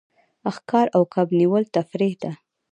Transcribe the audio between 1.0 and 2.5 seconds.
کب نیول تفریح ده.